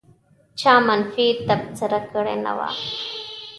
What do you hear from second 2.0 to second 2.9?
کړې نه وه.